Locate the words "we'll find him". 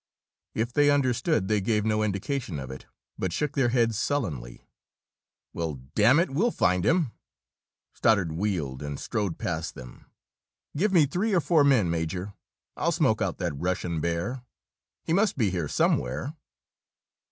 6.31-7.11